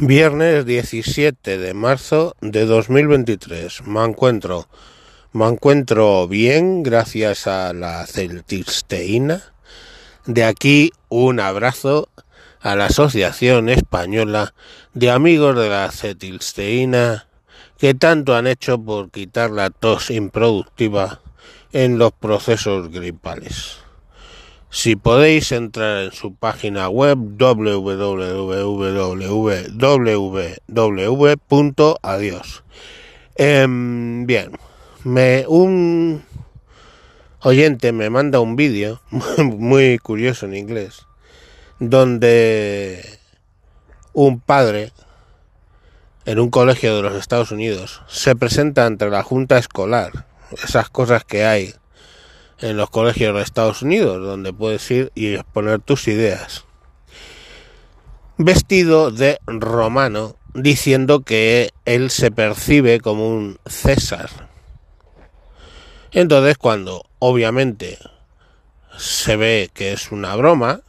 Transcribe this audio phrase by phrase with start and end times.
[0.00, 3.84] Viernes 17 de marzo de 2023.
[3.88, 4.68] Me encuentro,
[5.32, 9.42] me encuentro bien gracias a la celtisteína.
[10.24, 12.10] De aquí un abrazo
[12.60, 14.54] a la Asociación Española
[14.94, 17.26] de Amigos de la Cetilsteína
[17.76, 21.22] que tanto han hecho por quitar la tos improductiva
[21.72, 23.87] en los procesos gripales.
[24.70, 28.24] Si podéis entrar en su página web www.adiós.
[33.36, 34.52] Em, bien,
[35.48, 36.24] un
[37.40, 39.00] oyente me manda un vídeo
[39.38, 41.08] muy curioso en inglés
[41.78, 43.18] donde
[44.12, 44.92] un padre
[46.24, 50.26] en un colegio de los Estados Unidos se presenta ante la junta escolar,
[50.62, 51.74] esas cosas que hay
[52.60, 56.64] en los colegios de Estados Unidos, donde puedes ir y exponer tus ideas.
[58.36, 64.30] Vestido de romano, diciendo que él se percibe como un César.
[66.12, 67.98] Entonces, cuando obviamente
[68.96, 70.80] se ve que es una broma,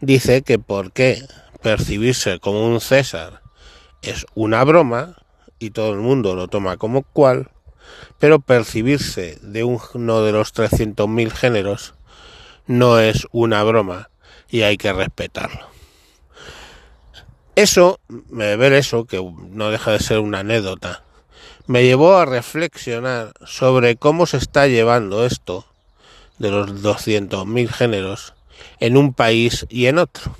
[0.00, 1.22] dice que por qué
[1.62, 3.42] percibirse como un César
[4.02, 5.16] es una broma
[5.58, 7.50] y todo el mundo lo toma como cual,
[8.18, 11.94] pero percibirse de uno de los 300.000 géneros
[12.66, 14.10] no es una broma
[14.48, 15.68] y hay que respetarlo.
[17.56, 19.20] Eso, ver eso, que
[19.50, 21.02] no deja de ser una anécdota,
[21.66, 25.66] me llevó a reflexionar sobre cómo se está llevando esto
[26.38, 28.34] de los 200.000 géneros
[28.78, 30.36] en un país y en otro.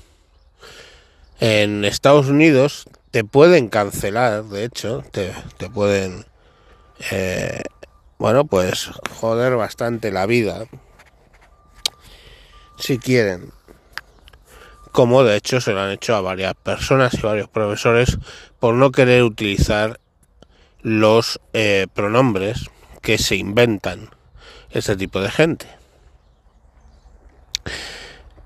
[1.41, 6.24] En Estados Unidos te pueden cancelar, de hecho, te, te pueden
[7.11, 7.62] eh,
[8.19, 10.67] bueno, pues joder bastante la vida,
[12.79, 13.53] si quieren.
[14.92, 18.19] Como de hecho se lo han hecho a varias personas y varios profesores
[18.59, 20.01] por no querer utilizar
[20.83, 22.69] los eh, pronombres
[23.01, 24.11] que se inventan
[24.70, 25.67] ese tipo de gente.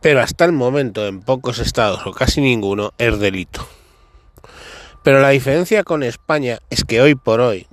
[0.00, 3.66] Pero hasta el momento en pocos estados o casi ninguno es delito.
[5.02, 7.66] Pero la diferencia con España es que hoy por hoy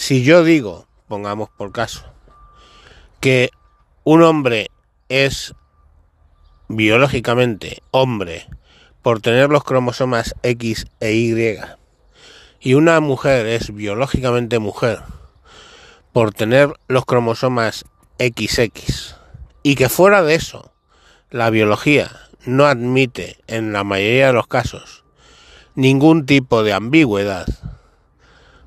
[0.00, 2.06] si yo digo, pongamos por caso,
[3.20, 3.50] que
[4.02, 4.70] un hombre
[5.10, 5.54] es
[6.68, 8.46] biológicamente hombre
[9.02, 11.58] por tener los cromosomas X e Y
[12.60, 15.00] y una mujer es biológicamente mujer
[16.14, 17.84] por tener los cromosomas
[18.18, 19.16] XX
[19.62, 20.72] y que fuera de eso
[21.28, 22.10] la biología
[22.46, 25.04] no admite en la mayoría de los casos
[25.74, 27.46] ningún tipo de ambigüedad,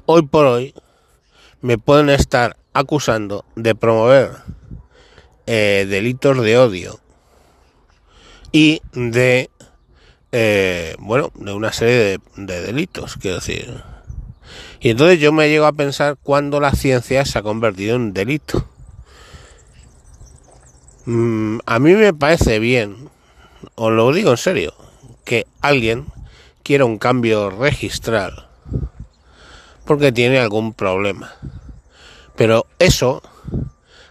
[0.06, 0.76] hoy por hoy
[1.64, 4.32] me pueden estar acusando de promover
[5.48, 7.00] eh, delitos de odio
[8.52, 9.50] y de
[10.34, 13.82] eh, bueno de una serie de, delitos quiero decir.
[14.82, 18.68] Y entonces yo me llego a pensar cuándo la ciencia se ha convertido en delito.
[21.06, 23.10] Mm, a mí me parece bien
[23.76, 24.74] os lo digo en serio
[25.24, 26.08] que alguien
[26.62, 28.50] quiera un cambio registral
[29.86, 31.34] porque tiene algún problema.
[32.36, 33.22] Pero eso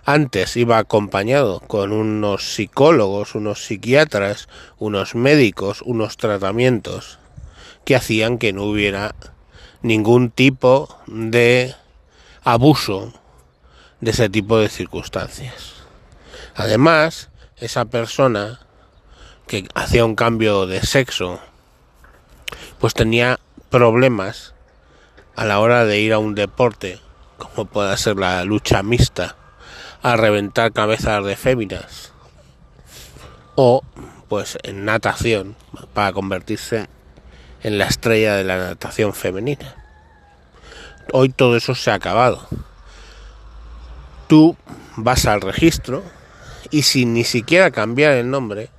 [0.05, 7.19] antes iba acompañado con unos psicólogos, unos psiquiatras, unos médicos, unos tratamientos
[7.85, 9.15] que hacían que no hubiera
[9.83, 11.75] ningún tipo de
[12.43, 13.13] abuso
[14.01, 15.75] de ese tipo de circunstancias.
[16.55, 18.61] Además, esa persona
[19.47, 21.41] que hacía un cambio de sexo,
[22.79, 23.39] pues tenía
[23.71, 24.52] problemas
[25.37, 27.01] a la hora de ir a un deporte,
[27.39, 29.37] como pueda ser la lucha mixta,
[30.03, 32.13] a reventar cabezas de féminas,
[33.55, 33.83] o
[34.29, 35.57] pues en natación,
[35.95, 36.89] para convertirse
[37.63, 39.77] en la estrella de la natación femenina.
[41.13, 42.47] Hoy todo eso se ha acabado.
[44.29, 44.57] Tú
[44.97, 46.03] vas al registro
[46.71, 48.71] y sin ni siquiera cambiar el nombre,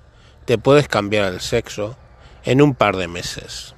[0.46, 1.96] te puedes cambiar el sexo
[2.44, 3.75] en un par de meses.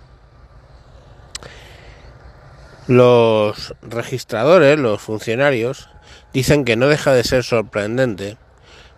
[2.87, 5.89] Los registradores, los funcionarios,
[6.33, 8.37] dicen que no deja de ser sorprendente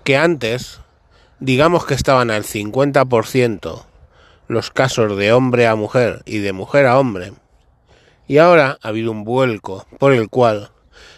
[0.04, 0.82] que antes,
[1.40, 3.86] digamos que estaban al 50%
[4.50, 7.32] los casos de hombre a mujer y de mujer a hombre,
[8.28, 10.72] y ahora ha habido un vuelco por el cual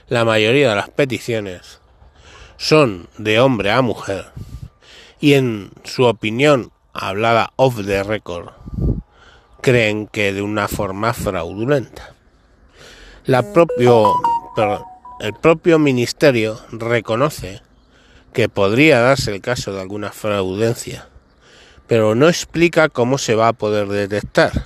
[0.07, 1.80] la mayoría de las peticiones
[2.57, 4.25] son de hombre a mujer,
[5.19, 8.50] y en su opinión hablada off the record,
[9.62, 12.19] creen que de una forma fraudulenta.
[13.31, 13.44] El
[15.40, 17.62] propio ministerio reconoce
[18.34, 21.08] que podría darse el caso de alguna fraudencia,
[21.86, 24.66] pero no explica cómo se va a poder detectar.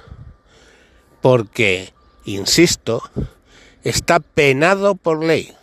[1.22, 1.94] Porque,
[2.24, 3.04] insisto,
[3.84, 5.54] está penado por ley,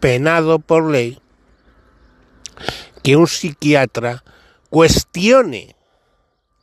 [0.00, 1.20] penado por ley
[3.04, 4.24] que un psiquiatra
[4.70, 5.76] cuestione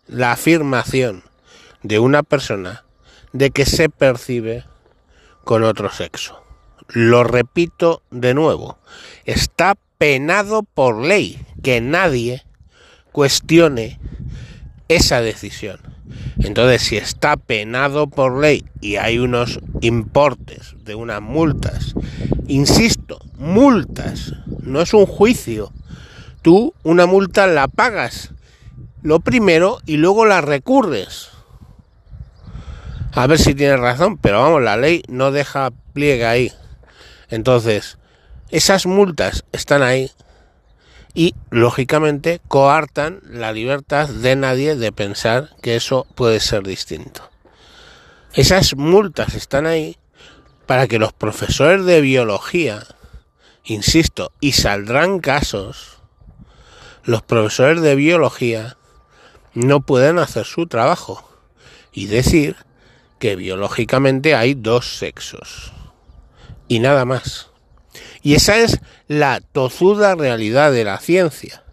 [0.06, 1.24] la afirmación
[1.82, 2.84] de una persona
[3.32, 4.66] de que se percibe
[5.44, 6.42] con otro sexo.
[6.90, 8.78] Lo repito de nuevo,
[9.26, 12.44] está penado por ley que nadie
[13.12, 14.00] cuestione
[14.90, 15.80] esa decisión.
[16.40, 21.94] Entonces, si está penado por ley y hay unos importes de unas multas,
[22.48, 25.72] insisto, multas, no es un juicio.
[26.42, 28.34] Tú una multa la pagas
[29.04, 31.30] lo primero y luego la recurres.
[33.16, 36.52] A ver si tienes razón, pero vamos, la ley no deja pliegue ahí.
[37.30, 38.00] Entonces,
[38.50, 40.10] esas multas están ahí
[41.14, 47.30] y lógicamente coartan la libertad de nadie de pensar que eso puede ser distinto.
[48.34, 49.96] Esas multas están ahí
[50.66, 52.84] para que los profesores de biología,
[53.64, 56.00] insisto, y saldrán casos,
[57.04, 58.76] los profesores de biología
[59.54, 61.30] no pueden hacer su trabajo
[61.92, 62.56] y decir
[63.24, 65.72] que biológicamente hay dos sexos
[66.68, 67.52] y nada más.
[68.22, 71.64] Y esa es la tozuda realidad de la ciencia.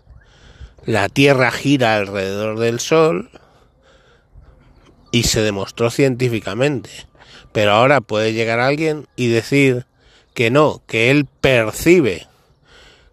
[0.84, 3.30] La Tierra gira alrededor del Sol
[5.10, 6.90] y se demostró científicamente.
[7.50, 9.86] Pero ahora puede llegar alguien y decir
[10.34, 12.28] que no, que él percibe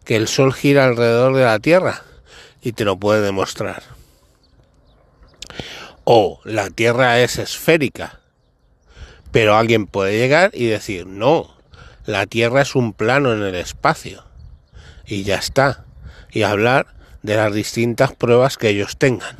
[0.06, 2.04] que el Sol gira alrededor de la Tierra
[2.62, 3.82] y te lo puede demostrar.
[6.04, 8.20] O la Tierra es esférica,
[9.32, 11.56] pero alguien puede llegar y decir, no,
[12.06, 14.24] la Tierra es un plano en el espacio.
[15.06, 15.86] Y ya está.
[16.32, 16.88] Y hablar
[17.24, 19.36] de las distintas pruebas que ellos tengan.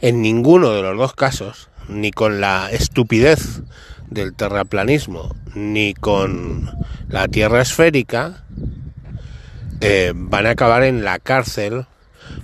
[0.00, 3.62] En ninguno de los dos casos, ni con la estupidez
[4.10, 6.70] del terraplanismo, ni con
[7.08, 8.44] la Tierra esférica,
[9.80, 11.86] eh, van a acabar en la cárcel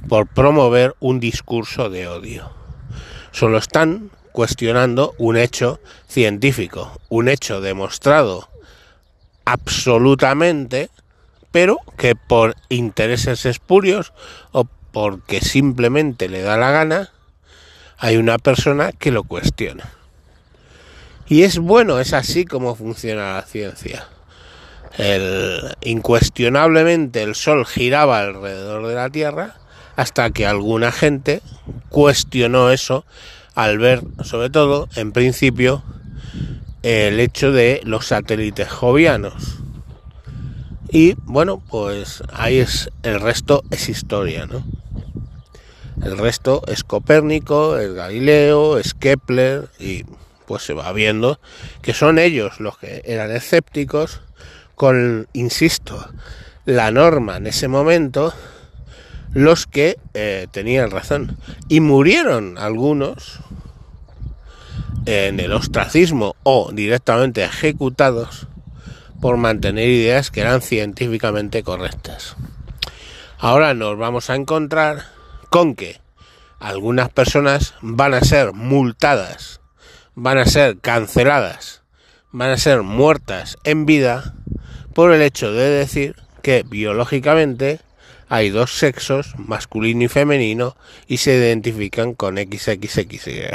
[0.08, 2.50] por promover un discurso de odio.
[3.32, 8.48] Solo están cuestionando un hecho científico, un hecho demostrado
[9.44, 10.90] absolutamente,
[11.50, 14.12] pero que por intereses espurios
[14.52, 17.10] o porque simplemente le da la gana,
[17.98, 19.90] hay una persona que lo cuestiona.
[21.26, 24.08] Y es bueno, es así como funciona la ciencia.
[25.82, 29.54] Incuestionablemente el Sol giraba alrededor de la Tierra
[29.96, 31.42] hasta que alguna gente
[31.88, 33.04] cuestionó eso
[33.62, 35.82] al ver, sobre todo, en principio,
[36.82, 39.58] el hecho de los satélites jovianos.
[40.90, 44.64] Y bueno, pues ahí es el resto es historia, ¿no?
[46.02, 50.04] El resto es Copérnico, es Galileo, es Kepler y
[50.46, 51.38] pues se va viendo
[51.82, 54.22] que son ellos los que eran escépticos
[54.74, 56.08] con, insisto,
[56.64, 58.32] la norma en ese momento
[59.32, 61.36] los que eh, tenían razón
[61.68, 63.40] y murieron algunos
[65.06, 68.46] en el ostracismo o directamente ejecutados
[69.20, 72.36] por mantener ideas que eran científicamente correctas.
[73.38, 75.04] Ahora nos vamos a encontrar
[75.48, 76.00] con que
[76.58, 79.60] algunas personas van a ser multadas,
[80.14, 81.82] van a ser canceladas,
[82.32, 84.34] van a ser muertas en vida
[84.94, 87.80] por el hecho de decir que biológicamente
[88.30, 90.76] hay dos sexos, masculino y femenino,
[91.08, 93.48] y se identifican con XXXY.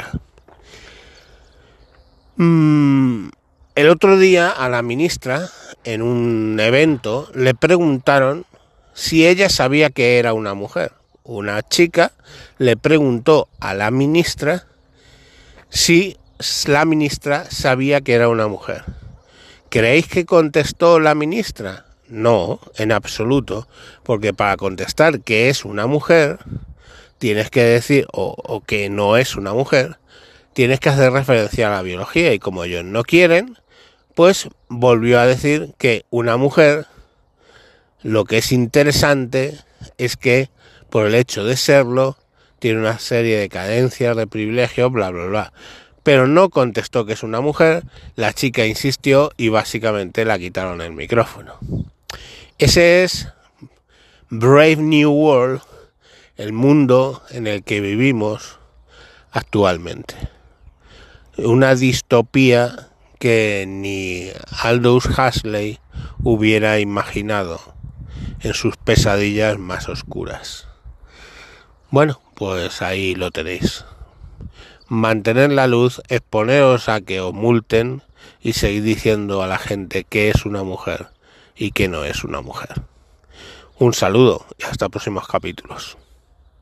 [2.36, 3.30] Mm,
[3.74, 5.48] el otro día a la ministra,
[5.84, 8.44] en un evento, le preguntaron
[8.92, 10.92] si ella sabía que era una mujer.
[11.24, 12.12] Una chica
[12.58, 14.66] le preguntó a la ministra
[15.70, 16.18] si
[16.66, 18.84] la ministra sabía que era una mujer.
[19.70, 21.85] ¿Creéis que contestó la ministra?
[22.08, 23.66] No, en absoluto,
[24.02, 26.38] porque para contestar que es una mujer,
[27.18, 29.98] tienes que decir, o, o que no es una mujer,
[30.52, 33.58] tienes que hacer referencia a la biología y como ellos no quieren,
[34.14, 36.86] pues volvió a decir que una mujer,
[38.02, 39.58] lo que es interesante
[39.98, 40.48] es que
[40.90, 42.16] por el hecho de serlo,
[42.58, 45.52] tiene una serie de cadencias, de privilegios, bla, bla, bla.
[46.02, 47.82] Pero no contestó que es una mujer,
[48.14, 51.58] la chica insistió y básicamente la quitaron el micrófono.
[52.58, 53.28] Ese es
[54.30, 55.60] Brave New World,
[56.36, 58.58] el mundo en el que vivimos
[59.30, 60.16] actualmente
[61.38, 64.30] una distopía que ni
[64.62, 65.80] Aldous Huxley
[66.22, 67.60] hubiera imaginado
[68.40, 70.66] en sus pesadillas más oscuras.
[71.90, 73.84] Bueno, pues ahí lo tenéis.
[74.88, 78.02] mantener la luz, exponeros a que os multen
[78.40, 81.08] y seguir diciendo a la gente que es una mujer
[81.56, 82.82] y que no es una mujer.
[83.78, 85.96] Un saludo y hasta próximos capítulos.